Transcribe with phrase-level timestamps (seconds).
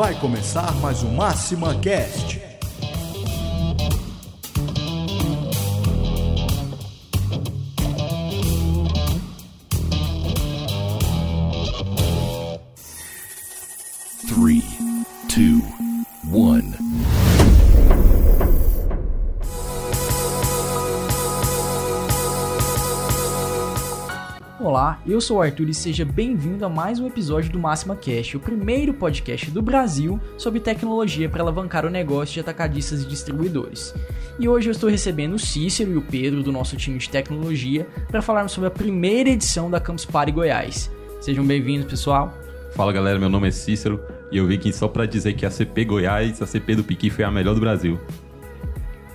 [0.00, 2.49] Vai começar mais um Máxima Cast.
[25.12, 28.40] Eu sou o Arthur e seja bem-vindo a mais um episódio do Máxima Cast, o
[28.40, 33.92] primeiro podcast do Brasil sobre tecnologia para alavancar o negócio de atacadistas e distribuidores.
[34.38, 37.88] E hoje eu estou recebendo o Cícero e o Pedro do nosso time de tecnologia
[38.08, 40.88] para falarmos sobre a primeira edição da Campus Party Goiás.
[41.20, 42.32] Sejam bem-vindos, pessoal.
[42.76, 44.00] Fala galera, meu nome é Cícero
[44.30, 47.10] e eu vim aqui só pra dizer que a CP Goiás, a CP do Piqui
[47.10, 47.98] foi a melhor do Brasil.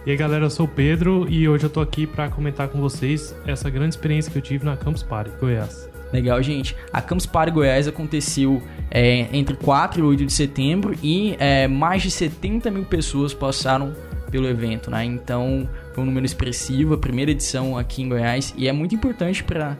[0.05, 2.79] E aí galera, eu sou o Pedro e hoje eu tô aqui para comentar com
[2.79, 5.89] vocês essa grande experiência que eu tive na Campus Party, Goiás.
[6.13, 6.75] Legal, gente.
[6.93, 12.03] A Campus Party Goiás aconteceu é, entre 4 e 8 de setembro e é, mais
[12.03, 13.95] de 70 mil pessoas passaram
[14.29, 15.03] pelo evento, né?
[15.03, 19.43] Então foi um número expressivo, a primeira edição aqui em Goiás e é muito importante
[19.43, 19.75] para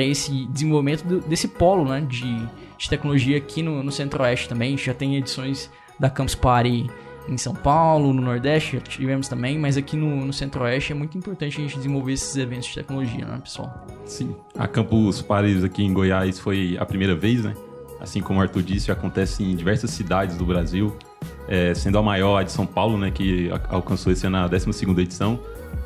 [0.00, 2.36] esse desenvolvimento do, desse polo né, de,
[2.78, 4.78] de tecnologia aqui no, no Centro-Oeste também.
[4.78, 6.88] Já tem edições da Campus Party
[7.28, 11.58] em São Paulo, no Nordeste, tivemos também, mas aqui no, no Centro-Oeste é muito importante
[11.58, 13.86] a gente desenvolver esses eventos de tecnologia, né, pessoal?
[14.04, 14.34] Sim.
[14.56, 17.54] A Campus Paris aqui em Goiás foi a primeira vez, né?
[18.00, 20.96] Assim como o Arthur disse, acontece em diversas cidades do Brasil,
[21.48, 24.98] é, sendo a maior a de São Paulo, né, que alcançou esse ano a 12ª
[24.98, 25.40] edição.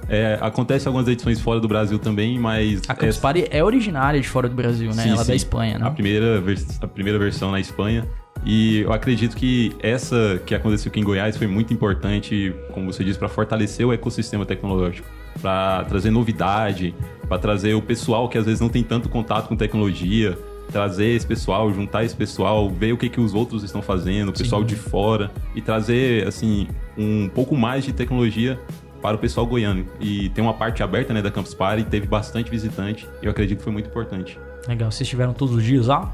[0.08, 2.82] É, acontece algumas edições fora do Brasil também, mas...
[2.88, 3.20] A Campus essa...
[3.20, 5.04] Party é originária de fora do Brasil, né?
[5.04, 5.30] Sim, Ela é sim.
[5.30, 5.86] da Espanha, né?
[5.86, 6.42] A primeira,
[6.80, 8.08] a primeira versão na Espanha.
[8.44, 13.04] E eu acredito que essa que aconteceu aqui em Goiás foi muito importante, como você
[13.04, 15.06] disse, para fortalecer o ecossistema tecnológico,
[15.40, 16.94] para trazer novidade,
[17.28, 20.38] para trazer o pessoal que às vezes não tem tanto contato com tecnologia,
[20.70, 24.32] trazer esse pessoal, juntar esse pessoal, ver o que, que os outros estão fazendo, o
[24.32, 24.68] pessoal Sim.
[24.68, 28.58] de fora e trazer assim um pouco mais de tecnologia
[29.02, 29.86] para o pessoal goiano.
[30.00, 33.58] E tem uma parte aberta né, da Campus Party, teve bastante visitante, e eu acredito
[33.58, 34.38] que foi muito importante.
[34.68, 36.12] Legal, vocês tiveram todos os dias lá?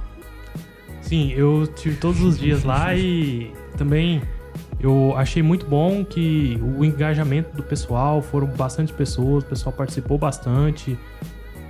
[1.06, 4.21] Sim, eu tive todos os dias lá e também
[4.81, 10.19] eu achei muito bom que o engajamento do pessoal, foram bastante pessoas, o pessoal participou
[10.19, 10.99] bastante.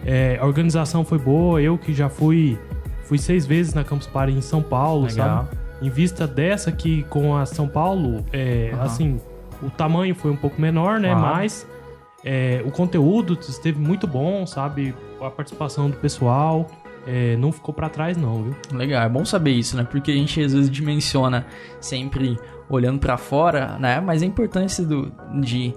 [0.07, 2.59] É, a organização foi boa, eu que já fui
[3.05, 5.45] fui seis vezes na Campus Party em São Paulo, Legal.
[5.45, 5.49] sabe?
[5.83, 8.83] Em vista dessa que com a São Paulo, é, Aham.
[8.83, 9.21] assim,
[9.63, 11.13] o tamanho foi um pouco menor, né?
[11.13, 11.37] Claro.
[11.37, 11.67] Mas
[12.25, 14.95] é, o conteúdo esteve muito bom, sabe?
[15.21, 16.67] A participação do pessoal
[17.07, 18.57] é, não ficou pra trás não, viu?
[18.73, 19.87] Legal, é bom saber isso, né?
[19.89, 21.47] Porque a gente às vezes dimensiona
[21.81, 22.37] sempre
[22.69, 24.01] olhando pra fora, né?
[24.01, 25.73] Mas a importância do, de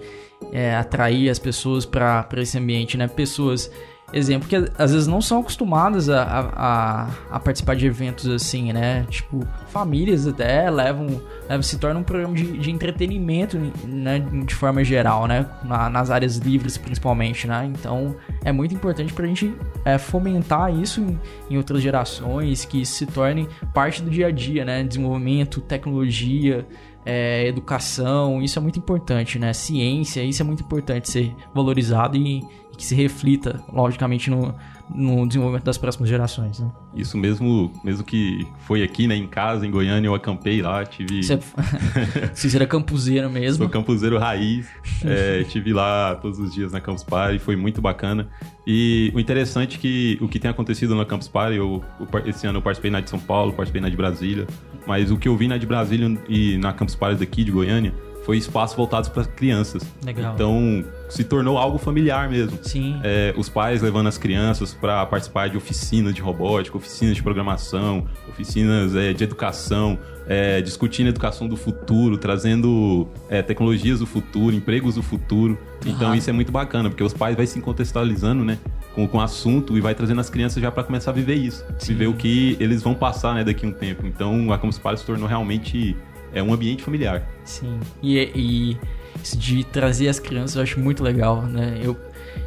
[0.51, 3.07] é, atrair as pessoas pra esse ambiente, né?
[3.07, 3.71] Pessoas,
[4.13, 9.05] exemplo, que às vezes não são acostumadas a, a, a- participar de eventos assim, né?
[9.09, 14.19] Tipo, famílias até levam, levam se torna um programa de, de entretenimento, né?
[14.45, 15.45] De forma geral, né?
[15.63, 17.65] Na- nas áreas livres, principalmente, né?
[17.71, 19.53] Então, é muito importante pra gente
[19.85, 24.63] é, fomentar isso em, em outras gerações, que se torne parte do dia a dia,
[24.65, 24.83] né?
[24.83, 26.65] Desenvolvimento, tecnologia,
[27.05, 29.53] é, educação, isso é muito importante, né?
[29.53, 32.43] Ciência, isso é muito importante ser valorizado e
[32.79, 34.55] que se reflita, logicamente, no,
[34.89, 36.71] no desenvolvimento das próximas gerações, né?
[36.95, 41.21] Isso mesmo, mesmo que foi aqui, né, em casa, em Goiânia, eu acampei lá, tive...
[41.21, 41.37] Você,
[42.33, 43.65] você era campuseiro mesmo.
[43.65, 44.65] Sou campuseiro raiz,
[45.03, 48.29] é, tive lá todos os dias na Campus Party, foi muito bacana.
[48.65, 51.83] E o interessante é que o que tem acontecido na Campus Party, eu,
[52.25, 54.47] esse ano eu participei na de São Paulo, participei na de Brasília,
[54.87, 57.93] mas o que eu vi na de Brasília e na Campus Party daqui de Goiânia
[58.29, 59.81] foi espaços voltados para crianças.
[60.05, 60.35] Legal.
[60.35, 62.59] Então se tornou algo familiar mesmo.
[62.61, 62.99] Sim.
[63.03, 68.05] É, os pais levando as crianças para participar de oficinas de robótica, oficinas de programação,
[68.27, 69.97] oficinas é, de educação,
[70.27, 75.57] é, discutindo a educação do futuro, trazendo é, tecnologias do futuro, empregos do futuro.
[75.83, 76.15] Então Aham.
[76.15, 78.59] isso é muito bacana, porque os pais vai se contextualizando, né?
[78.93, 81.65] Com, com o assunto e vai trazendo as crianças já para começar a viver isso.
[81.79, 81.93] Sim.
[81.93, 84.05] Viver o que eles vão passar, né, daqui a um tempo.
[84.05, 85.97] Então a Campus Party se tornou realmente
[86.33, 87.27] é, um ambiente familiar.
[87.43, 87.79] Sim.
[88.01, 88.77] E, e
[89.23, 91.79] isso de trazer as crianças eu acho muito legal, né?
[91.81, 91.97] Eu,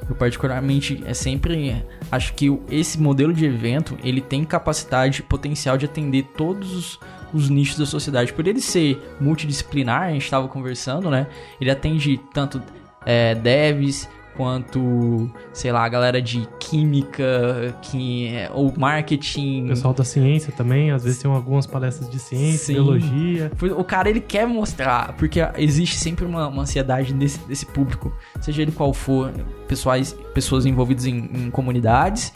[0.08, 5.84] eu particularmente é sempre acho que esse modelo de evento ele tem capacidade, potencial de
[5.84, 7.00] atender todos os,
[7.32, 8.32] os nichos da sociedade.
[8.32, 11.26] Por ele ser multidisciplinar, a gente estava conversando, né?
[11.60, 12.62] Ele atende tanto
[13.04, 19.64] é, devs quanto, sei lá, a galera de química, que, é, ou marketing.
[19.64, 22.74] O pessoal da ciência também, às vezes tem algumas palestras de ciência, Sim.
[22.74, 23.50] biologia.
[23.76, 28.62] O cara, ele quer mostrar, porque existe sempre uma, uma ansiedade desse, desse público, seja
[28.62, 29.30] ele qual for,
[29.68, 32.32] pessoais, pessoas envolvidas em, em comunidades,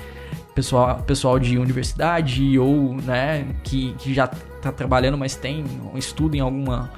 [0.54, 6.34] pessoal, pessoal de universidade ou, né, que, que já tá trabalhando, mas tem um estudo
[6.34, 6.90] em alguma.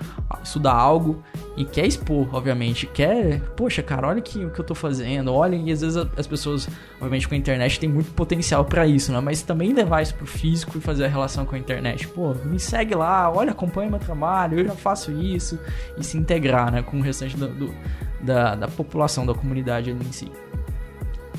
[0.42, 1.22] Estuda algo
[1.56, 2.86] e quer expor, obviamente.
[2.86, 6.26] Quer, poxa, cara, olha aqui o que eu tô fazendo, olha, e às vezes as
[6.26, 9.20] pessoas, obviamente com a internet, tem muito potencial para isso, né?
[9.20, 12.06] Mas também levar isso pro físico e fazer a relação com a internet.
[12.08, 15.58] Pô, me segue lá, olha, acompanha meu trabalho, eu já faço isso,
[15.96, 17.74] e se integrar, né, com o restante do, do
[18.20, 20.30] da, da população, da comunidade ali em si.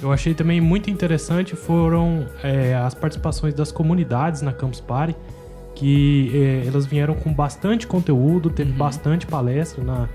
[0.02, 5.16] Eu achei também muito interessante foram é, as participações das comunidades na Campus Party,
[5.76, 8.78] que é, elas vieram com bastante conteúdo, teve uhum.
[8.78, 10.10] bastante palestra na,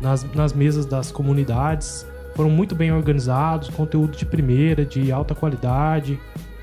[0.00, 6.18] nas, nas mesas das comunidades, foram muito bem organizados, conteúdo de primeira, de alta qualidade,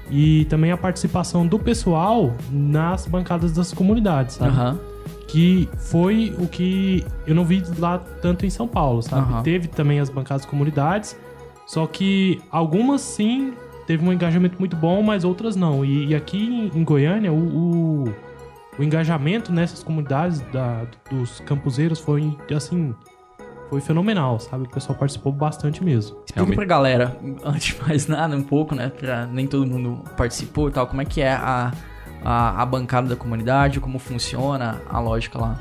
[0.09, 4.57] e também a participação do pessoal nas bancadas das comunidades, sabe?
[4.57, 4.79] Uhum.
[5.27, 9.33] Que foi o que eu não vi lá tanto em São Paulo, sabe?
[9.33, 9.41] Uhum.
[9.41, 11.17] Teve também as bancadas comunidades,
[11.65, 13.53] só que algumas sim
[13.85, 15.83] teve um engajamento muito bom, mas outras não.
[15.83, 18.15] E, e aqui em Goiânia, o, o,
[18.79, 22.95] o, engajamento nessas comunidades da, dos campuseiros foi assim.
[23.69, 24.65] Foi fenomenal, sabe?
[24.65, 26.17] O pessoal participou bastante mesmo.
[26.17, 26.55] Explica Realmente.
[26.55, 28.89] pra galera, antes de mais nada, um pouco, né?
[28.89, 31.71] Pra nem todo mundo participou e tal, como é que é a,
[32.23, 35.59] a, a bancada da comunidade, como funciona a lógica lá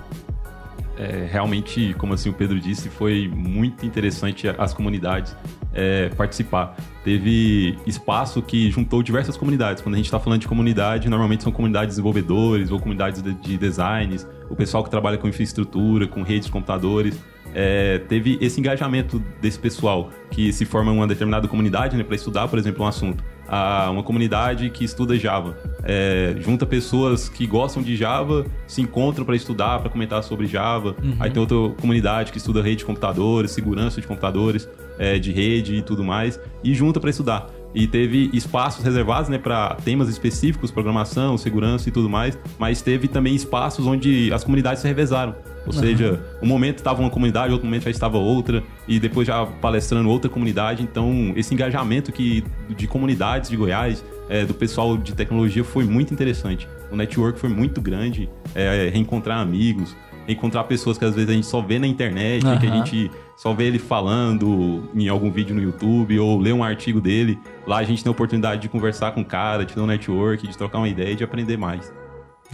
[1.03, 5.37] é, realmente, como assim o Pedro disse, foi muito interessante as comunidades
[5.75, 6.77] é, participar.
[7.05, 9.83] Teve espaço que juntou diversas comunidades.
[9.83, 13.33] Quando a gente está falando de comunidade, normalmente são comunidades de desenvolvedores ou comunidades de,
[13.35, 17.19] de designs, o pessoal que trabalha com infraestrutura, com redes de computadores.
[17.55, 22.17] É, teve esse engajamento desse pessoal que se forma em uma determinada comunidade né, para
[22.17, 25.59] estudar, por exemplo, um assunto a uma comunidade que estuda Java.
[25.85, 30.97] É, junta pessoas que gostam de Java, se encontram para estudar, para comentar sobre Java.
[31.03, 31.17] Uhum.
[31.21, 34.67] Aí tem outra comunidade que estuda rede de computadores, segurança de computadores,
[34.99, 39.39] é, de rede e tudo mais, e junta para estudar e teve espaços reservados né,
[39.39, 44.83] para temas específicos, programação, segurança e tudo mais, mas teve também espaços onde as comunidades
[44.83, 45.35] se revezaram.
[45.67, 45.81] Ou uhum.
[45.81, 50.09] seja, um momento estava uma comunidade, outro momento já estava outra, e depois já palestrando
[50.09, 50.83] outra comunidade.
[50.83, 56.13] Então, esse engajamento que, de comunidades de Goiás, é, do pessoal de tecnologia, foi muito
[56.13, 56.69] interessante.
[56.91, 59.97] O network foi muito grande, é, reencontrar amigos,
[60.29, 62.59] encontrar pessoas que às vezes a gente só vê na internet, uhum.
[62.59, 66.63] que a gente só vê ele falando em algum vídeo no YouTube ou ler um
[66.63, 67.39] artigo dele.
[67.67, 70.47] Lá a gente tem a oportunidade de conversar com o cara, de ter um network,
[70.47, 71.93] de trocar uma ideia e de aprender mais.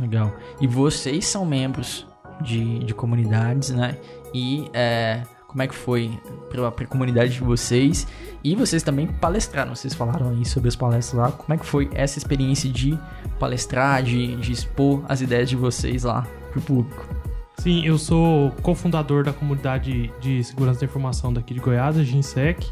[0.00, 0.34] Legal.
[0.60, 2.06] E vocês são membros
[2.40, 3.96] de, de comunidades, né?
[4.32, 6.10] E é, como é que foi
[6.50, 8.06] para a comunidade de vocês?
[8.44, 11.32] E vocês também palestraram, vocês falaram aí sobre as palestras lá.
[11.32, 12.98] Como é que foi essa experiência de
[13.40, 17.17] palestrar, de, de expor as ideias de vocês lá pro público?
[17.58, 22.66] Sim, eu sou cofundador da comunidade de segurança da informação daqui de Goiás, a Ginsec.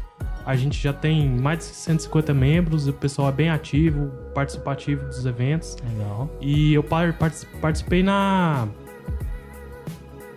[0.45, 5.25] A gente já tem mais de 150 membros, o pessoal é bem ativo, participativo dos
[5.25, 5.75] eventos.
[5.97, 6.29] Legal.
[6.39, 6.83] E eu
[7.61, 8.67] participei na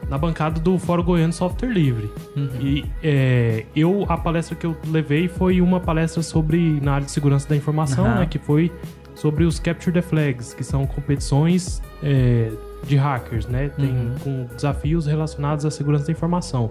[0.08, 2.10] na bancada do Fórum Goiano Software Livre.
[2.36, 2.50] Uhum.
[2.60, 7.12] E é, eu, a palestra que eu levei foi uma palestra sobre, na área de
[7.12, 8.14] segurança da informação, uhum.
[8.16, 8.72] né, que foi
[9.14, 12.50] sobre os Capture the Flags, que são competições é,
[12.84, 13.70] de hackers, né?
[13.70, 14.14] Tem uhum.
[14.22, 16.70] com desafios relacionados à segurança da informação.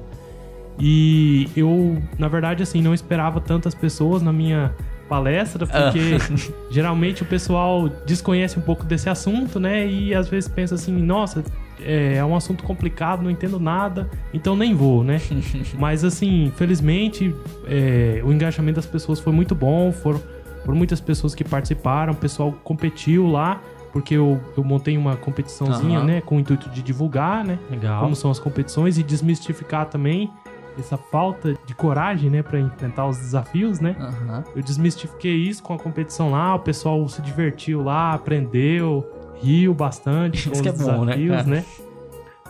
[0.79, 4.73] E eu, na verdade, assim, não esperava tantas pessoas na minha
[5.09, 6.53] palestra, porque uh.
[6.71, 9.85] geralmente o pessoal desconhece um pouco desse assunto, né?
[9.85, 11.43] E às vezes pensa assim, nossa,
[11.81, 15.19] é, é um assunto complicado, não entendo nada, então nem vou, né?
[15.77, 17.35] Mas assim, felizmente,
[17.67, 20.21] é, o engajamento das pessoas foi muito bom, foram,
[20.63, 25.99] foram muitas pessoas que participaram, o pessoal competiu lá porque eu, eu montei uma competiçãozinha,
[25.99, 26.05] uhum.
[26.05, 28.01] né, com o intuito de divulgar, né, Legal.
[28.01, 30.31] como são as competições e desmistificar também
[30.77, 33.95] essa falta de coragem, né, para enfrentar os desafios, né.
[33.99, 34.43] Uhum.
[34.55, 39.05] Eu desmistifiquei isso com a competição lá, o pessoal se divertiu lá, aprendeu,
[39.41, 41.65] riu bastante com os é desafios, bom, né, né?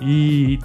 [0.01, 0.59] E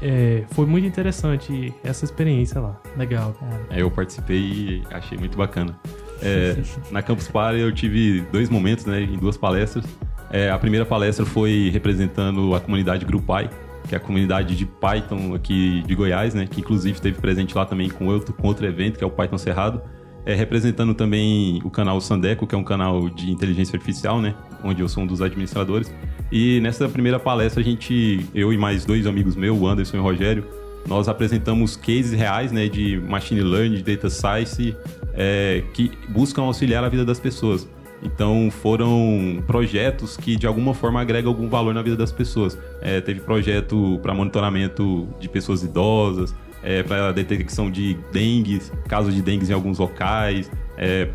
[0.00, 2.80] é, foi muito interessante essa experiência lá.
[2.96, 3.66] Legal, cara.
[3.70, 5.78] É, eu participei e achei muito bacana.
[6.22, 6.56] É,
[6.90, 9.84] na Campus Party eu tive dois momentos, né, em duas palestras.
[10.30, 13.48] É, a primeira palestra foi representando a comunidade GruPy,
[13.88, 16.46] que é a comunidade de Python aqui de Goiás, né?
[16.46, 19.38] Que inclusive esteve presente lá também com outro, com outro evento, que é o Python
[19.38, 19.80] Cerrado.
[20.26, 24.34] É, representando também o canal Sandeco, que é um canal de inteligência artificial, né?
[24.62, 25.92] Onde eu sou um dos administradores.
[26.30, 30.00] E nessa primeira palestra, a gente, eu e mais dois amigos meus, o Anderson e
[30.00, 30.44] o Rogério,
[30.86, 32.68] nós apresentamos cases reais, né?
[32.68, 34.76] De machine learning, de data science,
[35.14, 37.66] é, que buscam auxiliar a vida das pessoas.
[38.02, 42.56] Então foram projetos que de alguma forma agregam algum valor na vida das pessoas.
[42.80, 49.22] É, teve projeto para monitoramento de pessoas idosas, é, para detecção de dengue, casos de
[49.22, 51.08] dengue em alguns locais, é,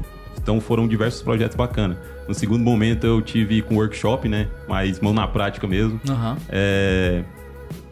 [0.43, 1.97] Então foram diversos projetos bacanas.
[2.27, 4.47] No segundo momento eu tive com workshop, né?
[4.67, 5.99] Mais mão na prática mesmo.
[6.09, 6.37] Aham.
[6.49, 7.23] É,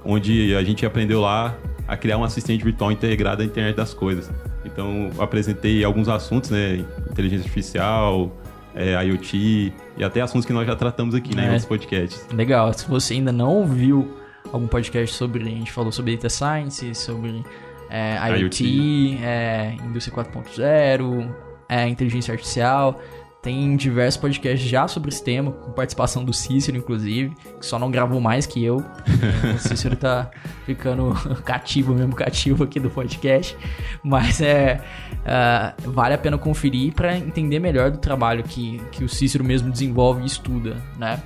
[0.03, 1.55] onde a gente aprendeu lá
[1.87, 4.29] a criar um assistente virtual integrado à internet das coisas.
[4.63, 6.85] Então, apresentei alguns assuntos, né?
[7.09, 8.31] Inteligência artificial,
[8.75, 11.43] é, IoT e até assuntos que nós já tratamos aqui, né?
[11.43, 11.49] Em É.
[11.49, 12.27] outros podcasts.
[12.33, 12.71] Legal.
[12.73, 14.17] Se você ainda não ouviu
[14.51, 15.43] algum podcast sobre.
[15.43, 17.43] A gente falou sobre Data Science, sobre
[17.89, 21.29] é, IoT, é, Indústria 4.0,
[21.69, 22.99] é, inteligência artificial.
[23.41, 27.89] Tem diversos podcasts já sobre esse tema, com participação do Cícero, inclusive, que só não
[27.89, 28.77] gravou mais que eu.
[28.77, 30.29] o Cícero tá
[30.63, 31.11] ficando
[31.43, 33.57] cativo mesmo, cativo aqui do podcast.
[34.03, 34.79] Mas é.
[35.25, 39.71] ah, vale a pena conferir para entender melhor do trabalho que, que o Cícero mesmo
[39.71, 41.19] desenvolve e estuda, né?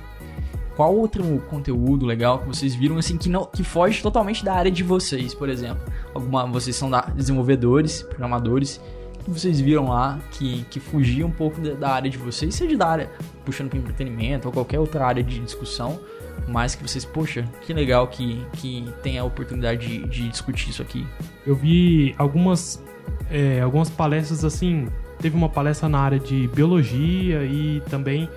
[0.74, 4.70] Qual outro conteúdo legal que vocês viram assim que não que foge totalmente da área
[4.70, 5.82] de vocês, por exemplo?
[6.14, 8.78] Alguma vocês são da- desenvolvedores, programadores,
[9.26, 12.86] que vocês viram lá que, que fugia um pouco da, área de vocês, seja da
[12.86, 13.10] área
[13.44, 16.00] puxando para entretenimento ou qualquer outra área de discussão,
[16.48, 20.80] mas que vocês, poxa, que legal que, que tem a oportunidade de, de discutir isso
[20.82, 21.06] aqui.
[21.46, 22.82] Eu vi algumas,
[23.30, 24.86] é, algumas palestras assim.
[25.20, 28.28] Teve uma palestra na área de biologia e também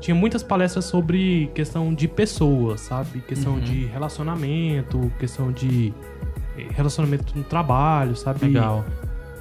[0.00, 3.20] tinha muitas palestras sobre questão de pessoas, sabe?
[3.20, 3.60] Questão Uhum.
[3.60, 5.92] de relacionamento, questão de
[6.58, 8.46] eh, relacionamento no trabalho, sabe?
[8.46, 8.84] Legal.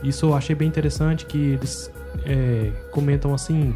[0.04, 1.92] Isso eu achei bem interessante que eles
[2.26, 3.76] é, comentam assim,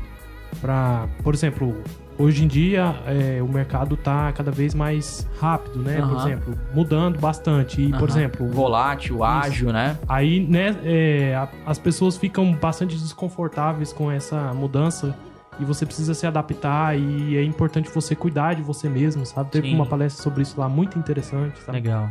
[0.62, 1.82] para, por exemplo,
[2.18, 6.02] hoje em dia é, o mercado tá cada vez mais rápido, né?
[6.02, 6.28] Por Aham.
[6.28, 7.82] exemplo, mudando bastante.
[7.82, 8.18] E, por Aham.
[8.18, 9.98] exemplo, volátil, ágil, né?
[10.08, 15.16] Aí, né, é, a- as pessoas ficam bastante desconfortáveis com essa mudança
[15.60, 19.52] e você precisa se adaptar e é importante você cuidar de você mesmo, sabe?
[19.52, 19.76] Teve Sim.
[19.76, 21.78] uma palestra sobre isso lá muito interessante, sabe?
[21.78, 22.10] Legal.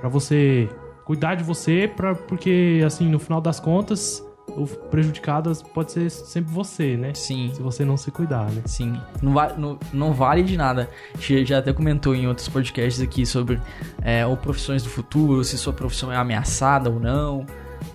[0.00, 0.68] Pra você
[1.04, 6.52] cuidar de você, pra, porque assim, no final das contas, o prejudicadas pode ser sempre
[6.52, 7.12] você, né?
[7.14, 7.50] Sim.
[7.54, 8.62] Se você não se cuidar, né?
[8.66, 10.88] Sim, não, va não, não vale de nada.
[11.14, 13.60] A gente já até comentou em outros podcasts aqui sobre
[14.02, 17.44] é, ou profissões do futuro, se sua profissão é ameaçada ou não,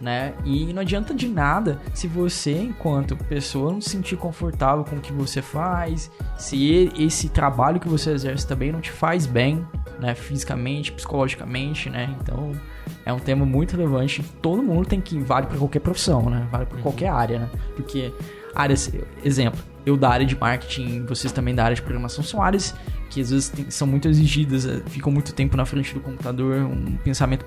[0.02, 0.34] né?
[0.44, 5.00] E não adianta de nada se você, enquanto pessoa, não se sentir confortável com o
[5.00, 9.66] que você faz, se esse trabalho que você exerce também não te faz bem,
[10.00, 10.14] né?
[10.16, 12.16] Fisicamente, psicologicamente, né?
[12.22, 12.52] Então
[13.06, 14.24] é um tema muito relevante.
[14.42, 16.48] Todo mundo tem que vale para qualquer profissão, né?
[16.52, 17.50] Vale para qualquer área, né?
[17.76, 18.12] Porque
[18.56, 18.92] áreas,
[19.24, 22.76] exemplo, eu da área de marketing, vocês também da área de programação, são áreas
[23.10, 26.62] que às vezes tem- são muito exigidas, eh, ficam muito tempo na frente do computador,
[26.64, 27.44] um pensamento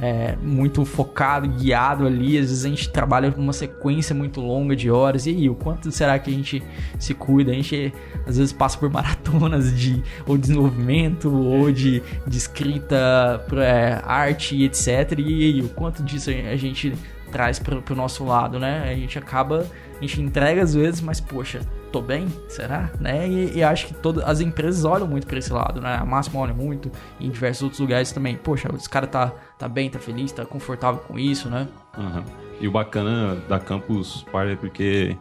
[0.00, 2.38] é, muito focado, guiado ali.
[2.38, 5.26] Às vezes a gente trabalha com uma sequência muito longa de horas.
[5.26, 6.62] E aí, o quanto será que a gente
[6.98, 7.50] se cuida?
[7.50, 7.92] A gente
[8.26, 15.18] às vezes passa por maratonas de ou desenvolvimento ou de, de escrita, é, arte, etc.
[15.18, 16.92] E aí, o quanto disso a gente
[17.30, 18.88] traz pro, pro nosso lado, né?
[18.90, 21.60] A gente acaba, a gente entrega às vezes, mas poxa,
[21.96, 22.26] tô bem?
[22.46, 22.90] Será?
[23.00, 23.26] Né?
[23.26, 25.96] E, e acho que todas as empresas olham muito pra esse lado, né?
[25.98, 28.36] A Máxima olha muito, e em diversos outros lugares também.
[28.36, 31.66] Poxa, esse cara tá, tá bem, tá feliz, tá confortável com isso, né?
[31.96, 32.22] Aham.
[32.60, 35.16] E o bacana da Campus Party é porque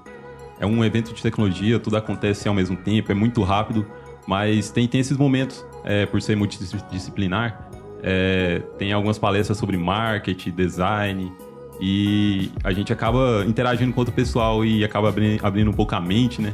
[0.59, 3.85] é um evento de tecnologia, tudo acontece ao mesmo tempo, é muito rápido,
[4.27, 7.69] mas tem, tem esses momentos, é, por ser multidisciplinar,
[8.03, 11.31] é, tem algumas palestras sobre marketing, design,
[11.79, 15.99] e a gente acaba interagindo com outro pessoal e acaba abri- abrindo um pouco a
[15.99, 16.53] mente, né?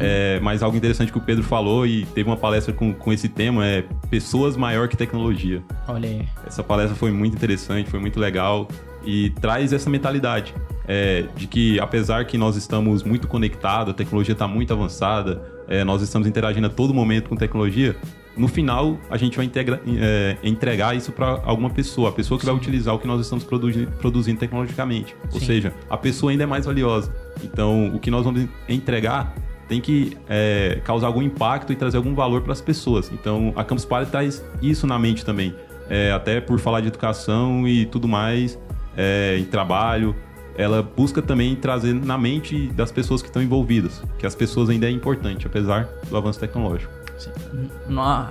[0.00, 3.28] É, mas algo interessante que o Pedro falou e teve uma palestra com, com esse
[3.28, 5.62] tema é pessoas maior que tecnologia.
[5.88, 6.28] Olha aí.
[6.46, 8.68] Essa palestra foi muito interessante, foi muito legal
[9.04, 10.54] e traz essa mentalidade
[10.86, 15.82] é, de que apesar que nós estamos muito conectados, a tecnologia está muito avançada, é,
[15.84, 17.96] nós estamos interagindo a todo momento com tecnologia,
[18.36, 22.46] no final a gente vai integra- é, entregar isso para alguma pessoa, a pessoa que
[22.46, 25.14] vai utilizar o que nós estamos produzi- produzindo tecnologicamente.
[25.32, 25.46] Ou Sim.
[25.46, 27.12] seja, a pessoa ainda é mais valiosa.
[27.42, 29.34] Então, o que nós vamos entregar
[29.72, 33.10] tem que é, causar algum impacto e trazer algum valor para as pessoas.
[33.10, 35.54] Então, a Campus Party traz isso na mente também.
[35.88, 38.58] É, até por falar de educação e tudo mais,
[38.94, 40.14] é, em trabalho,
[40.58, 44.86] ela busca também trazer na mente das pessoas que estão envolvidas, que as pessoas ainda
[44.86, 46.92] é importante, apesar do avanço tecnológico.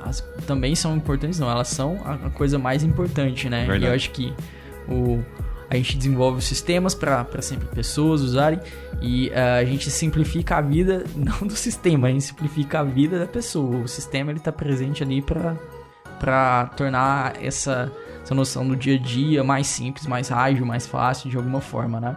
[0.05, 1.49] As- também são importantes, não.
[1.49, 3.61] Elas são a, a coisa mais importante, né?
[3.61, 3.85] Verdade.
[3.85, 4.31] E eu acho que
[4.87, 5.23] o,
[5.71, 8.59] a gente desenvolve os sistemas para sempre pessoas usarem
[9.01, 13.17] e ah, a gente simplifica a vida, não do sistema, a gente simplifica a vida
[13.17, 13.77] da pessoa.
[13.77, 15.55] O sistema ele tá presente ali para
[16.19, 21.31] para tornar essa, essa noção do dia a dia mais simples, mais ágil, mais fácil
[21.31, 22.15] de alguma forma, né?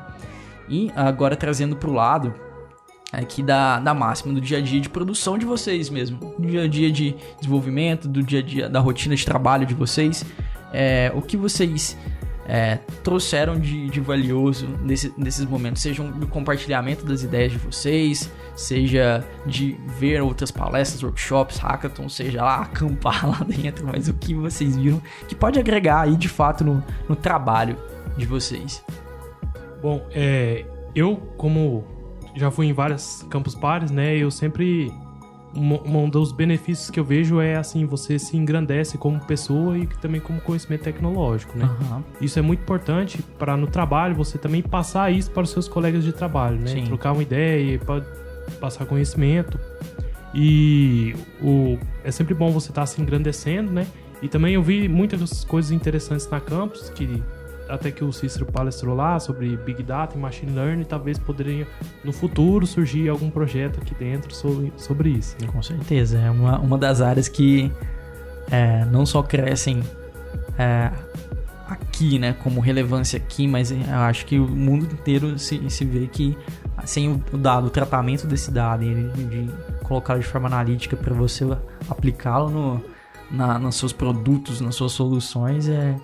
[0.69, 2.35] E agora trazendo pro lado
[3.11, 6.65] aqui da, da máxima, do dia a dia de produção de vocês mesmo, do dia
[6.65, 10.23] a dia de desenvolvimento, do dia a dia da rotina de trabalho de vocês,
[10.71, 11.97] é, o que vocês
[12.47, 15.83] é, trouxeram de, de valioso nesse, nesses momentos?
[15.83, 22.43] Seja um compartilhamento das ideias de vocês, seja de ver outras palestras, workshops, hackathons, seja
[22.43, 26.65] lá acampar lá dentro, mas o que vocês viram que pode agregar aí de fato
[26.65, 27.77] no, no trabalho
[28.17, 28.85] de vocês?
[29.83, 31.85] Bom, é, eu como
[32.35, 34.93] já fui em várias campus pares, né, eu sempre
[35.57, 39.87] um, um dos benefícios que eu vejo é assim, você se engrandece como pessoa e
[39.87, 41.65] também como conhecimento tecnológico, né?
[41.65, 42.03] Uhum.
[42.21, 46.05] Isso é muito importante para no trabalho você também passar isso para os seus colegas
[46.05, 46.67] de trabalho, né?
[46.69, 46.85] Sim.
[46.85, 48.03] Trocar uma ideia, pa-
[48.61, 49.59] passar conhecimento.
[50.35, 53.87] E o, é sempre bom você estar se engrandecendo, né?
[54.21, 57.23] E também eu vi muitas coisas interessantes na campus que
[57.69, 61.67] até que o Cícero palestrou lá sobre Big Data e Machine Learning, talvez poderia
[62.05, 65.37] no futuro surgir algum projeto aqui dentro sobre, sobre isso.
[65.41, 65.49] né?
[65.49, 67.73] Com certeza, é uma, uma das áreas que
[68.51, 69.83] é, não só crescem
[70.59, 70.91] é,
[71.69, 76.07] aqui, né, como relevância aqui, mas eu acho que o mundo inteiro se, se vê
[76.07, 76.37] que
[76.85, 79.51] sem o dado, o tratamento desse dado, e ele de
[79.85, 81.45] colocar de forma analítica para você
[81.89, 82.83] aplicá-lo
[83.31, 85.97] no, nos seus produtos, nas suas soluções, é,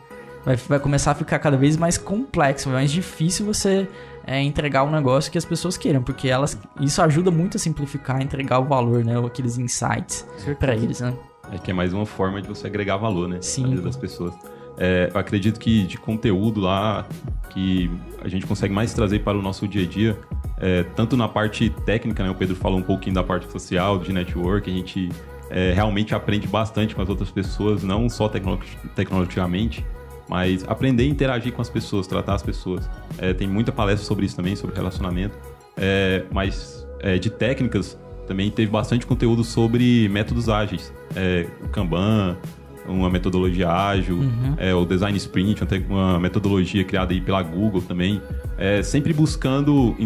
[0.45, 3.89] vai, vai começar a ficar cada vez mais complexo, mais difícil você
[4.27, 8.21] é, entregar um negócio que as pessoas queiram, porque elas isso ajuda muito a simplificar,
[8.21, 10.27] entregar o valor, né, aqueles insights
[10.59, 11.15] para eles, né?
[11.53, 13.39] É que é mais uma forma de você agregar valor, né?
[13.41, 13.63] Sim.
[13.63, 14.33] Na vida das pessoas.
[14.79, 17.07] É, eu acredito que de conteúdo lá
[17.51, 17.91] que
[18.23, 20.19] a gente consegue mais trazer para o nosso dia a dia,
[20.59, 22.31] é, tanto na parte técnica, né?
[22.31, 25.11] O Pedro falou um pouquinho da parte social, de network, a gente
[25.51, 28.61] é, realmente aprende bastante com as outras pessoas, não só tecno-
[28.95, 29.85] tecnologicamente,
[30.31, 32.89] mas aprender a interagir com as pessoas, tratar as pessoas.
[33.19, 35.37] É, tem muita palestra sobre isso também, sobre relacionamento.
[35.77, 40.93] É, mas é, de técnicas também teve bastante conteúdo sobre métodos ágeis.
[41.17, 42.39] É, o Kanban,
[42.87, 44.21] uma metodologia ágil,
[44.57, 48.23] é, o Design Sprint, uma metodologia criada aí pela Google também.
[48.57, 49.97] É, sempre buscando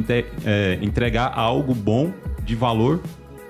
[0.46, 2.10] é, entregar algo bom,
[2.42, 3.00] de valor,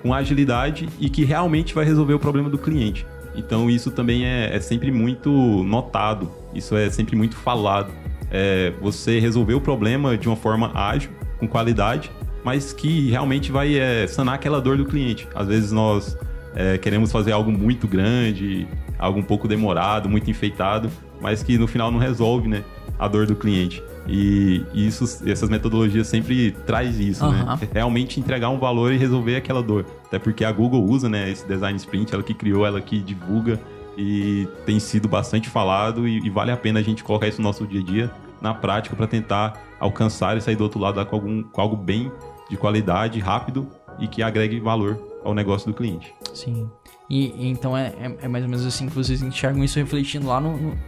[0.03, 3.07] com agilidade e que realmente vai resolver o problema do cliente.
[3.37, 7.93] Então isso também é, é sempre muito notado, isso é sempre muito falado.
[8.31, 12.11] É, você resolver o problema de uma forma ágil, com qualidade,
[12.45, 15.29] mas que realmente vai é, sanar aquela dor do cliente.
[15.35, 16.17] Às vezes nós
[16.55, 18.67] é, queremos fazer algo muito grande,
[18.99, 20.91] algo um pouco demorado, muito enfeitado,
[21.21, 22.65] mas que no final não resolve né,
[22.99, 23.83] a dor do cliente.
[24.07, 27.57] E isso, essas metodologias sempre traz isso, Aham.
[27.57, 27.69] né?
[27.73, 29.87] Realmente entregar um valor e resolver aquela dor.
[30.07, 33.59] Até porque a Google usa né, esse design sprint, ela que criou, ela que divulga
[33.97, 37.49] e tem sido bastante falado e, e vale a pena a gente colocar isso no
[37.49, 41.17] nosso dia a dia, na prática, para tentar alcançar e sair do outro lado com,
[41.17, 42.11] algum, com algo bem
[42.49, 46.15] de qualidade, rápido e que agregue valor ao negócio do cliente.
[46.33, 46.71] Sim.
[47.09, 50.41] E, então é, é, é mais ou menos assim que vocês enxergam isso refletindo lá
[50.41, 50.79] no, no,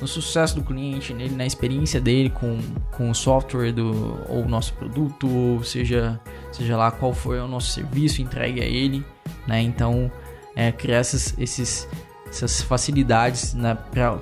[0.00, 2.58] no sucesso do cliente, nele, na experiência dele com,
[2.92, 7.48] com o software do, ou o nosso produto, ou seja, seja lá qual for o
[7.48, 9.04] nosso serviço entregue a ele,
[9.46, 9.60] né?
[9.60, 10.10] Então,
[10.54, 11.88] é, criar essas, esses,
[12.32, 13.54] essas facilidades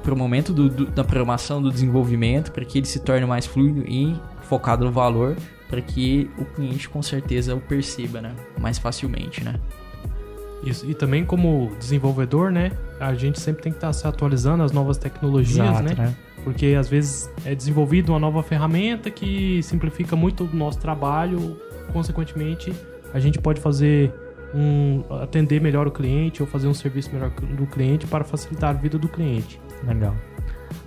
[0.03, 3.46] para o momento do, do- da programação, do desenvolvimento, para que ele se torne mais
[3.46, 5.37] fluido e focado no valor,
[5.68, 8.33] para que o cliente com certeza o perceba, né?
[8.59, 9.55] Mais facilmente, né?
[10.64, 10.85] Isso.
[10.90, 12.73] E também como desenvolvedor, né?
[12.99, 15.94] A gente sempre tem que estar se atualizando às novas tecnologias, né?
[16.42, 21.57] Porque às vezes é desenvolvida uma nova ferramenta que simplifica muito o nosso trabalho,
[21.92, 22.73] consequentemente,
[23.14, 24.12] a gente pode fazer
[24.54, 28.72] um atender melhor o cliente ou fazer um serviço melhor do cliente para facilitar a
[28.72, 29.60] vida do cliente.
[29.86, 30.14] Legal.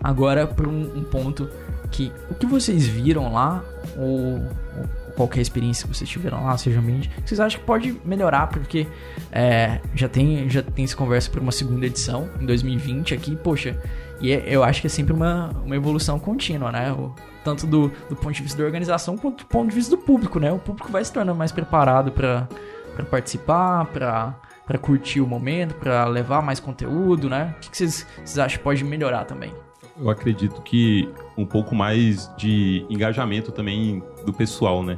[0.01, 1.49] Agora para um, um ponto
[1.91, 3.63] que o que vocês viram lá
[3.97, 8.47] ou, ou qualquer experiência que vocês tiveram lá, seja ambiente, vocês acham que pode melhorar
[8.47, 8.87] porque
[9.31, 13.77] é, já tem já tem essa conversa para uma segunda edição em 2020 aqui, poxa,
[14.19, 16.91] e é- eu acho que é sempre uma, uma evolução contínua, né?
[16.91, 20.01] O- tanto do, do ponto de vista da organização quanto do ponto de vista do
[20.01, 20.51] público, né?
[20.51, 22.47] O público vai se tornando mais preparado para
[22.95, 27.53] para participar, para para curtir o momento, para levar mais conteúdo, né?
[27.57, 29.53] O que que vocês, vocês acham que pode melhorar também?
[29.99, 34.97] Eu acredito que um pouco mais de engajamento também do pessoal, né?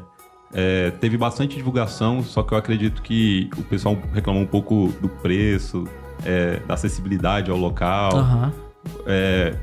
[0.53, 5.09] É, teve bastante divulgação, só que eu acredito que o pessoal reclamou um pouco do
[5.09, 5.85] preço,
[6.23, 8.15] é, da acessibilidade ao local.
[8.15, 8.53] Aham.
[9.05, 9.57] É,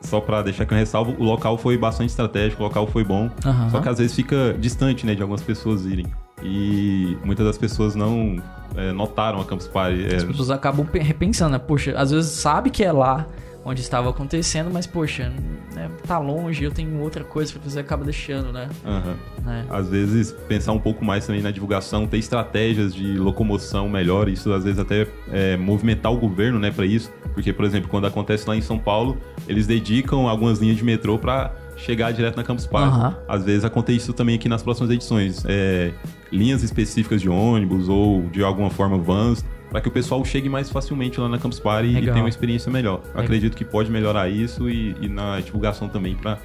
[0.00, 3.28] só pra deixar aqui um ressalvo, o local foi bastante estratégico, o local foi bom.
[3.44, 3.68] Aham.
[3.68, 6.06] Só que às vezes fica distante, né, de algumas pessoas irem.
[6.42, 8.42] E muitas das pessoas não
[8.76, 10.06] é, notaram a Campus Party.
[10.10, 11.58] É, As pessoas acabam pe- repensando, né?
[11.58, 13.26] Poxa, às vezes sabe que é lá
[13.62, 15.30] onde estava acontecendo, mas poxa,
[15.74, 18.70] né, tá longe, eu tenho outra coisa para fazer, acaba deixando, né?
[18.86, 19.14] Aham.
[19.44, 19.66] né?
[19.68, 24.50] Às vezes, pensar um pouco mais também na divulgação, ter estratégias de locomoção melhor, isso
[24.54, 27.12] às vezes até é, movimentar o governo, né, para isso.
[27.34, 31.18] Porque, por exemplo, quando acontece lá em São Paulo, eles dedicam algumas linhas de metrô
[31.18, 32.88] para chegar direto na Campus Party.
[32.96, 33.16] Aham.
[33.28, 35.44] Às vezes acontece isso também aqui nas próximas edições.
[35.46, 35.92] É,
[36.30, 40.68] linhas específicas de ônibus ou de alguma forma vans, para que o pessoal chegue mais
[40.70, 42.12] facilmente lá na Campus Party e Legal.
[42.14, 43.00] tenha uma experiência melhor.
[43.14, 46.38] Eu acredito que pode melhorar isso e, e na divulgação também para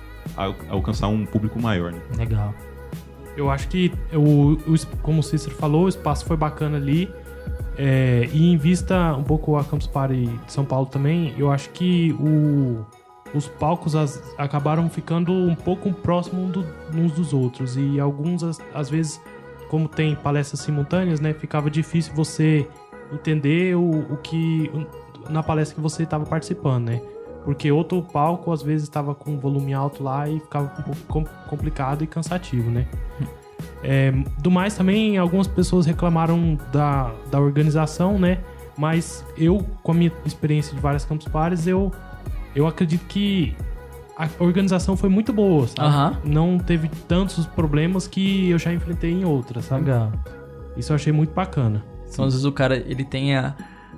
[0.70, 1.92] alcançar um público maior.
[1.92, 2.00] Né?
[2.18, 2.54] Legal.
[3.36, 7.10] Eu acho que, o, o como o Cícero falou, o espaço foi bacana ali.
[7.78, 11.70] É, e em vista um pouco a Campus Party de São Paulo também, eu acho
[11.72, 12.86] que o-
[13.36, 17.76] os palcos as- acabaram ficando um pouco próximos do- uns dos outros.
[17.78, 19.20] E alguns, às, às vezes,
[19.70, 22.68] como tem palestras simultâneas, né, ficava difícil você
[23.12, 24.72] entender o, o que.
[25.30, 27.02] na palestra que você estava participando, né?
[27.44, 31.24] Porque outro palco às vezes estava com volume alto lá e ficava um pouco com-
[31.50, 32.88] complicado e cansativo, né?
[33.84, 38.40] É, do mais também, algumas pessoas reclamaram da, da organização, né?
[38.78, 41.92] Mas eu, com a minha experiência de várias campus pares, eu,
[42.56, 43.54] eu acredito que
[44.18, 45.88] a organização foi muito boa, sabe?
[45.88, 46.18] Aham.
[46.24, 49.86] Não teve tantos problemas que eu já enfrentei em outras, sabe?
[49.86, 50.12] Legal.
[50.78, 51.84] Isso eu achei muito bacana.
[52.10, 53.54] Então, às vezes o cara ele tem a,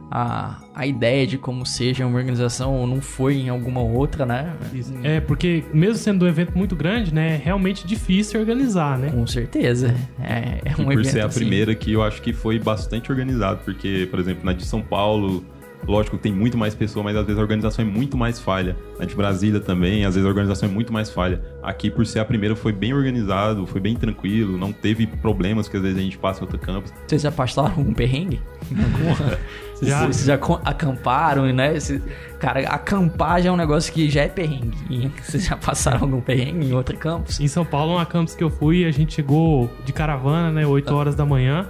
[0.09, 4.55] a, a ideia de como seja uma organização ou não foi em alguma outra, né?
[5.03, 7.35] É, porque mesmo sendo um evento muito grande, né?
[7.35, 9.11] É realmente difícil organizar, né?
[9.11, 9.93] Com certeza.
[10.19, 11.39] É, é E um por evento ser a assim.
[11.41, 15.45] primeira que eu acho que foi bastante organizado, porque, por exemplo, na de São Paulo,
[15.85, 18.75] lógico que tem muito mais pessoas, mas às vezes a organização é muito mais falha.
[18.99, 21.41] Na de Brasília também, às vezes a organização é muito mais falha.
[21.61, 25.77] Aqui, por ser a primeira, foi bem organizado, foi bem tranquilo, não teve problemas que
[25.77, 26.93] às vezes a gente passa em outro campus.
[27.07, 28.41] Vocês já passaram algum perrengue?
[28.71, 29.37] Alguma?
[29.79, 30.07] Já.
[30.07, 31.75] Vocês já acamparam, né?
[31.77, 32.01] Esse-
[32.39, 34.75] cara, acampar já é um negócio que já é perrengue.
[35.21, 37.39] Vocês já passaram algum perrengue em outro campus?
[37.39, 40.65] Em São Paulo, uma campus que eu fui, a gente chegou de caravana, né?
[40.65, 41.67] 8 horas da manhã.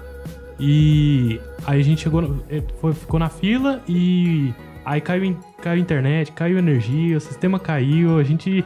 [0.60, 4.54] E aí a gente chegou, eh, foi- ficou na fila e
[4.86, 8.18] aí caiu, caiu internet, caiu energia, o sistema caiu.
[8.18, 8.64] A gente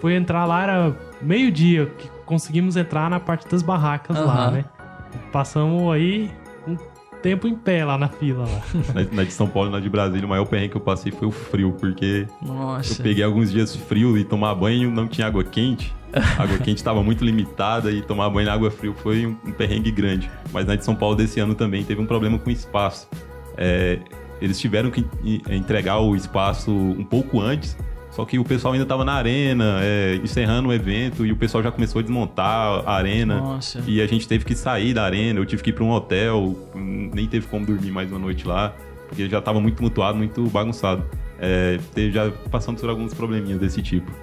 [0.00, 4.50] foi entrar lá, era meio-dia que conseguimos entrar na parte das barracas lá, Aham.
[4.52, 4.64] né?
[5.32, 6.30] Passamos aí
[7.24, 8.62] tempo em pé lá na fila lá.
[8.94, 11.10] Na, na de São Paulo e na de Brasília, o maior perrengue que eu passei
[11.10, 13.00] foi o frio, porque Nossa.
[13.00, 15.90] eu peguei alguns dias frio e tomar banho não tinha água quente.
[16.12, 19.52] A água quente estava muito limitada e tomar banho na água frio foi um, um
[19.52, 20.30] perrengue grande.
[20.52, 23.08] Mas na de São Paulo desse ano também teve um problema com o espaço.
[23.56, 23.98] É,
[24.42, 27.74] eles tiveram que en- entregar o espaço um pouco antes,
[28.14, 31.64] só que o pessoal ainda estava na arena, é, encerrando o evento, e o pessoal
[31.64, 33.40] já começou a desmontar a arena.
[33.40, 33.82] Nossa.
[33.88, 36.56] E a gente teve que sair da arena, eu tive que ir para um hotel,
[36.76, 38.72] nem teve como dormir mais uma noite lá,
[39.08, 41.04] porque já estava muito mutuado, muito bagunçado.
[41.40, 41.80] É,
[42.12, 44.10] já passamos por alguns probleminhas desse tipo.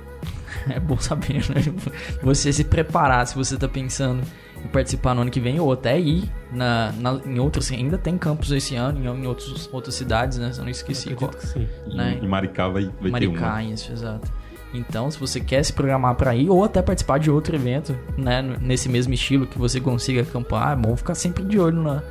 [0.69, 1.73] É bom saber, né?
[2.21, 4.21] Você se preparar se você tá pensando
[4.69, 7.71] participar no ano que vem ou até ir na, na- em outros.
[7.71, 10.51] Ainda tem campus esse ano em, em outros, outras cidades, né?
[10.51, 11.29] Se eu não esqueci qual.
[11.31, 11.67] Acredito que sim.
[11.87, 12.19] Em, Né?
[12.21, 13.39] em Maricá vai, vai ter uma.
[13.39, 14.31] Maricá, isso, exato.
[14.73, 18.41] Então, se você quer se programar pra ir ou até participar de outro evento, né,
[18.61, 22.01] nesse mesmo estilo que você consiga acampar, é bom ficar sempre de olho na,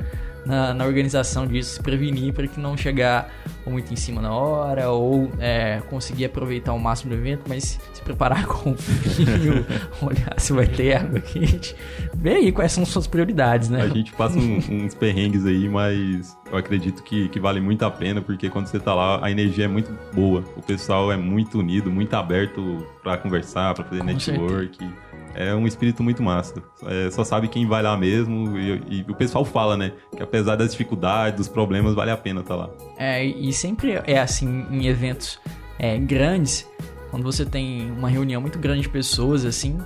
[0.45, 3.31] na, na organização disso, se prevenir para que não chegar
[3.65, 7.79] ou muito em cima na hora ou é, conseguir aproveitar o máximo do evento, mas
[7.93, 9.65] se preparar com vinho,
[10.01, 11.75] olhar se vai ter água quente,
[12.15, 13.81] ver aí quais são suas prioridades, né?
[13.81, 17.89] A gente passa um- uns perrengues aí, mas eu acredito que, que vale muito a
[17.89, 20.43] pena, porque quando você tá lá, a energia é muito boa.
[20.57, 24.89] O pessoal é muito unido, muito aberto pra conversar, pra fazer Com network.
[25.33, 26.61] É um espírito muito massa.
[26.85, 28.57] É, só sabe quem vai lá mesmo.
[28.57, 29.93] E, e o pessoal fala, né?
[30.15, 32.69] Que apesar das dificuldades, dos problemas, vale a pena estar lá.
[32.97, 35.39] É, e sempre é assim em eventos
[35.79, 36.69] é, grandes,
[37.09, 39.79] quando você tem uma reunião muito grande de pessoas, assim,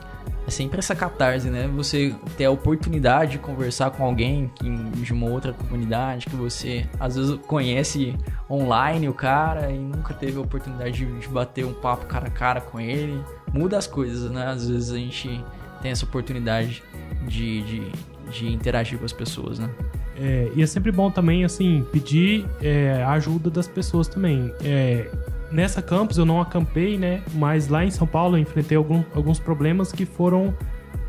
[0.47, 1.67] é sempre essa catarse, né?
[1.75, 6.85] Você ter a oportunidade de conversar com alguém que, de uma outra comunidade que você
[6.99, 8.15] às vezes conhece
[8.49, 12.31] online o cara e nunca teve a oportunidade de, de bater um papo cara a
[12.31, 13.19] cara com ele.
[13.51, 14.45] Muda as coisas, né?
[14.45, 15.43] Às vezes a gente
[15.81, 16.83] tem essa oportunidade
[17.27, 17.91] de, de,
[18.31, 19.69] de interagir com as pessoas, né?
[20.17, 24.53] É, e é sempre bom também, assim, pedir é, ajuda das pessoas também.
[24.63, 25.09] É,
[25.55, 27.21] nessa campus eu não acampei, né?
[27.33, 30.53] Mas lá em São Paulo eu enfrentei algum- alguns problemas que foram,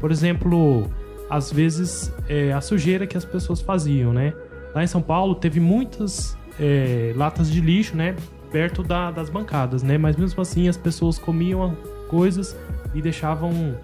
[0.00, 0.88] por exemplo,
[1.28, 4.32] às vezes é, a sujeira que as pessoas faziam, né?
[4.74, 8.14] Lá em São Paulo teve muitas é, latas de lixo, né?
[8.50, 9.98] Perto da- das bancadas, né?
[9.98, 11.76] Mas mesmo assim as pessoas comiam
[12.08, 12.56] coisas
[12.94, 13.76] e deixavam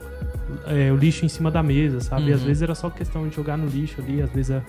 [0.67, 2.29] é, o lixo em cima da mesa, sabe?
[2.29, 2.47] E às Uhum.
[2.47, 4.63] vezes era só questão de jogar no lixo ali, às vezes é,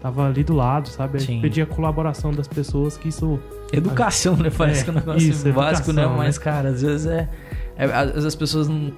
[0.00, 1.20] tava ali do lado, sabe?
[1.20, 1.40] Sim.
[1.40, 3.38] pedia a colaboração das pessoas, que isso
[3.72, 4.50] Educação, né?
[4.56, 6.06] Parece É, que é um negócio isso, básico, né?
[6.06, 7.28] Mas, cara, às vezes é,
[7.76, 8.92] é- Às vezes as pessoas não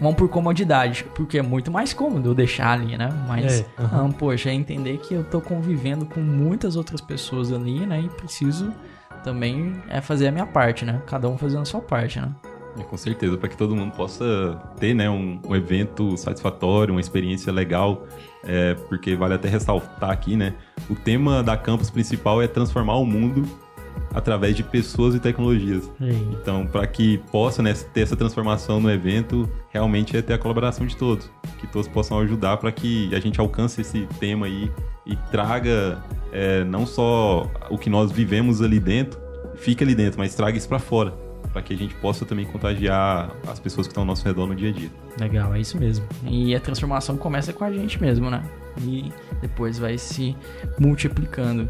[0.00, 3.08] vão por comodidade, porque é muito mais cômodo eu deixar ali, né?
[3.26, 3.98] Mas, É, aham.
[3.98, 8.00] não, poxa, é entender que eu tô convivendo com muitas outras pessoas ali, né?
[8.00, 8.72] E preciso
[9.24, 11.00] também é fazer a minha parte, né?
[11.06, 12.28] Cada um fazendo a sua parte, né?
[12.78, 17.00] É, com certeza, para que todo mundo possa ter né, um, um evento satisfatório, uma
[17.00, 18.06] experiência legal,
[18.44, 20.54] é, porque vale até ressaltar aqui, né?
[20.88, 23.46] O tema da campus principal é transformar o mundo
[24.14, 25.84] através de pessoas e tecnologias.
[25.98, 26.30] Sim.
[26.32, 30.86] Então, para que possa né, ter essa transformação no evento, realmente é ter a colaboração
[30.86, 34.70] de todos, que todos possam ajudar para que a gente alcance esse tema aí
[35.06, 39.18] e traga é, não só o que nós vivemos ali dentro,
[39.56, 41.14] fique ali dentro, mas traga isso para fora,
[41.52, 44.54] para que a gente possa também contagiar as pessoas que estão ao nosso redor no
[44.54, 44.90] dia a dia.
[45.20, 46.04] Legal, é isso mesmo.
[46.24, 48.42] E a transformação começa com a gente mesmo, né?
[48.80, 50.34] E depois vai se
[50.78, 51.68] multiplicando.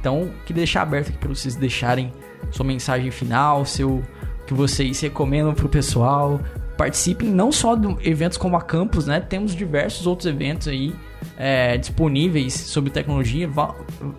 [0.00, 2.12] Então, queria deixar aberto aqui para vocês deixarem
[2.50, 4.04] sua mensagem final, seu o
[4.46, 6.40] que vocês recomendam pro pessoal.
[6.76, 9.20] Participem não só de eventos como a Campus, né?
[9.20, 10.94] Temos diversos outros eventos aí
[11.36, 13.46] é, disponíveis sobre tecnologia.
[13.46, 13.74] Vá,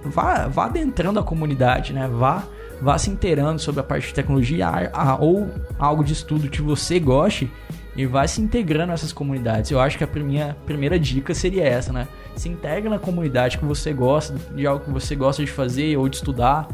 [0.06, 2.08] vá, vá adentrando a comunidade, né?
[2.08, 2.44] Vá,
[2.82, 4.68] vá se inteirando sobre a parte de tecnologia
[5.20, 7.50] ou algo de estudo que você goste
[7.96, 9.70] e vai se integrando nessas comunidades.
[9.70, 12.08] Eu acho que a minha primeira dica seria essa, né?
[12.36, 16.08] Se integra na comunidade que você gosta, de algo que você gosta de fazer ou
[16.08, 16.68] de estudar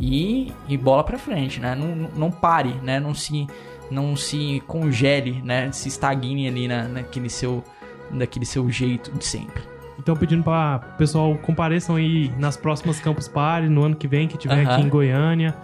[0.00, 1.74] e, e bola pra frente, né?
[1.74, 3.00] Não, não- pare, né?
[3.00, 3.46] Não se,
[3.90, 5.70] não se congele, né?
[5.72, 7.62] Se estagne ali na, naquele seu,
[8.10, 9.69] daquele seu jeito de sempre.
[10.00, 14.38] Então pedindo para pessoal compareçam aí nas próximas Campus Party no ano que vem que
[14.38, 15.54] tiver aqui em Goiânia.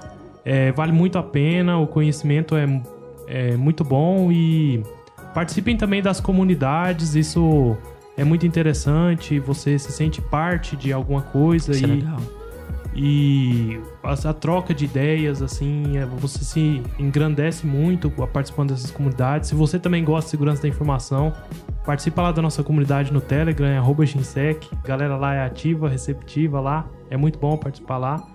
[0.44, 2.82] É, vale muito a pena, o conhecimento é,
[3.26, 4.82] é muito bom e
[5.34, 7.76] participem também das comunidades, isso
[8.16, 12.20] é muito interessante, você se sente parte de alguma coisa Isso é e, legal.
[12.94, 18.90] e a, a troca de ideias, assim, é, você se engrandece muito a participando dessas
[18.90, 19.48] comunidades.
[19.48, 21.34] Se você também gosta de segurança da informação,
[21.86, 24.68] participa lá da nossa comunidade no Telegram, é arroba Ginsec.
[24.84, 26.84] A galera lá é ativa, receptiva lá.
[27.08, 28.26] É muito bom participar lá.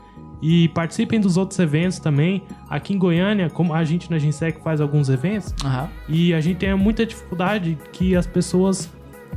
[0.42, 2.42] E participem dos outros eventos também.
[2.70, 5.90] Aqui em Goiânia, como a gente na Ginsec faz alguns eventos, Aham.
[6.10, 8.90] e a gente tem muita dificuldade que as pessoas,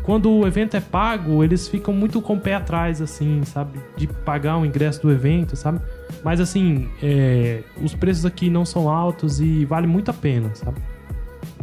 [0.03, 3.79] quando o evento é pago, eles ficam muito com o pé atrás, assim, sabe?
[3.97, 5.81] De pagar o ingresso do evento, sabe?
[6.23, 10.81] Mas assim, é, os preços aqui não são altos e vale muito a pena, sabe?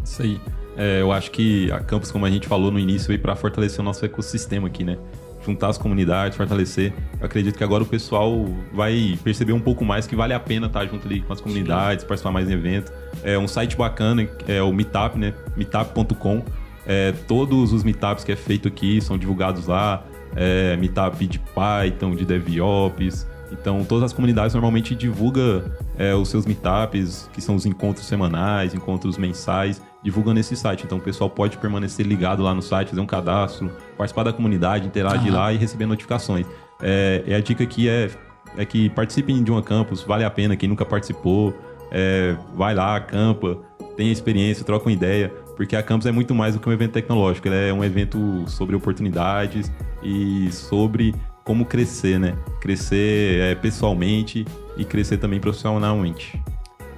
[0.04, 0.40] Isso aí.
[0.78, 3.80] É, eu acho que a Campus, como a gente falou no início, veio para fortalecer
[3.80, 4.98] o nosso ecossistema aqui, né?
[5.46, 6.94] Juntar as comunidades, fortalecer.
[7.20, 10.68] Eu acredito que agora o pessoal vai perceber um pouco mais que vale a pena
[10.68, 12.92] estar junto ali com as comunidades, participar mais em evento.
[13.24, 15.34] É um site bacana, é o Meetup, né?
[15.58, 16.44] Meetup.com.
[16.86, 20.04] É, todos os meetups que é feito aqui são divulgados lá.
[20.36, 23.28] É, meetup de Python, de DevOps.
[23.52, 25.64] Então, todas as comunidades normalmente divulgam
[26.02, 30.84] é, os seus meetups, que são os encontros semanais, encontros mensais, divulgam nesse site.
[30.84, 34.88] Então, o pessoal pode permanecer ligado lá no site, fazer um cadastro, participar da comunidade,
[34.88, 35.38] interagir Aham.
[35.38, 36.48] lá e receber notificações.
[36.82, 38.10] É, e a dica aqui é,
[38.58, 40.56] é que participem de uma campus, vale a pena.
[40.56, 41.56] Quem nunca participou,
[41.92, 43.60] é, vai lá, acampa,
[43.96, 46.94] tenha experiência, troca uma ideia, porque a campus é muito mais do que um evento
[46.94, 47.48] tecnológico.
[47.48, 52.36] Ela é um evento sobre oportunidades e sobre como crescer, né?
[52.60, 54.46] Crescer é, pessoalmente
[54.78, 56.42] e crescer também profissionalmente.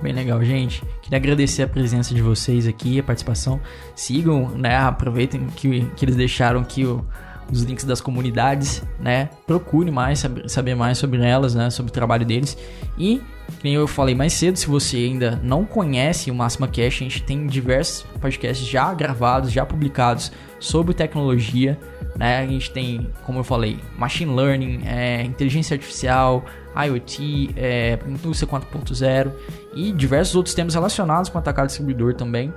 [0.01, 0.83] Bem legal, gente.
[1.01, 3.61] Queria agradecer a presença de vocês aqui, a participação.
[3.95, 4.75] Sigam, né?
[4.77, 7.05] Aproveitem que, que eles deixaram aqui o-
[7.51, 9.29] os links das comunidades, né?
[9.45, 11.69] Procure mais, saber, mais sobre elas, né?
[11.69, 12.57] Sobre o trabalho deles.
[12.97, 13.21] E,
[13.61, 17.23] como eu falei mais cedo, se você ainda não conhece o Máxima Cash, a gente
[17.23, 21.77] tem diversos podcasts já gravados, já publicados sobre tecnologia,
[22.17, 22.39] né?
[22.39, 29.31] A gente tem, como eu falei, machine learning, é, inteligência artificial, IoT, é, indústria 4.0
[29.75, 32.53] e diversos outros temas relacionados com atacado distribuidor também.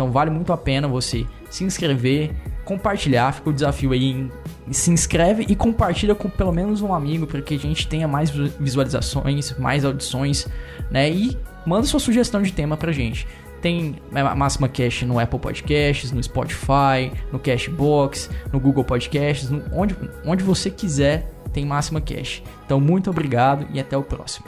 [0.00, 2.30] Então vale muito a pena você se inscrever,
[2.64, 3.32] compartilhar.
[3.34, 4.30] Fica o desafio aí em
[4.72, 8.30] se inscreve e compartilha com pelo menos um amigo para que a gente tenha mais
[8.30, 10.46] visu- visualizações, mais audições,
[10.90, 11.10] né?
[11.10, 11.36] E
[11.66, 13.26] manda sua sugestão de tema pra gente.
[13.60, 19.62] Tem a Máxima Cash no Apple Podcasts, no Spotify, no Cashbox, no Google Podcasts, no-
[19.74, 22.42] onde, onde você quiser tem Máxima Cash.
[22.64, 24.46] Então, muito obrigado e até o próximo.